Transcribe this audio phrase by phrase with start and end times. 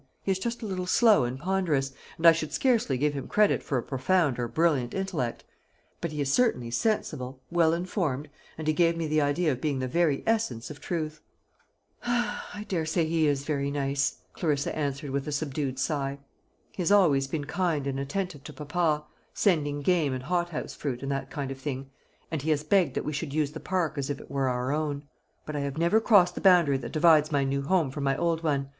[0.23, 3.61] He is just a little slow and ponderous, and I should scarcely give him credit
[3.61, 5.43] for a profound or brilliant intellect;
[6.01, 8.27] but he is certainly sensible, well informed,
[8.57, 11.21] and he gave me the idea of being the very essence of truth."
[12.01, 16.17] "I daresay he is very nice," Clarissa answered with a subdued sigh.
[16.71, 19.03] "He has always been kind and attentive to papa,
[19.35, 21.91] sending game and hothouse fruit, and that kind of thing;
[22.31, 24.71] and he has begged that we would use the park as if it were our
[24.71, 25.03] own;
[25.45, 28.41] but I have never crossed the boundary that divides my new home from my old
[28.41, 28.69] one.